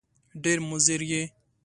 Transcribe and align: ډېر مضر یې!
ډېر 0.43 0.57
مضر 0.69 1.01
یې! 1.09 1.21